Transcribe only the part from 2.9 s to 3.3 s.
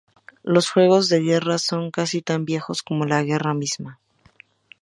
la